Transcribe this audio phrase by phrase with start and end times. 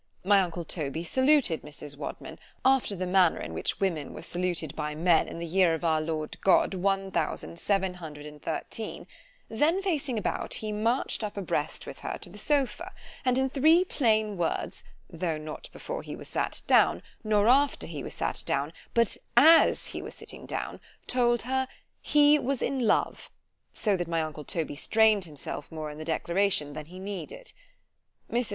[0.23, 1.95] My uncle Toby saluted Mrs.
[1.95, 5.83] Wadman, after the manner in which women were saluted by men in the year of
[5.83, 11.85] our Lord God one thousand seven hundred and thirteen——then facing about, he march'd up abreast
[11.85, 12.93] with her to the sopha,
[13.23, 18.41] and in three plain words——though not before he was sat down——nor after he was sat
[18.47, 21.67] down——but as he was sitting down, told her,
[22.01, 26.87] "he was in love"——so that my uncle Toby strained himself more in the declaration than
[26.87, 27.51] he needed.
[28.31, 28.49] Mrs.